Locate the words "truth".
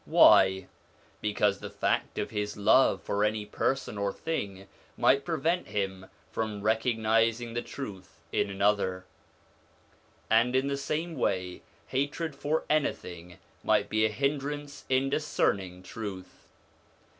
7.61-8.19, 15.83-16.47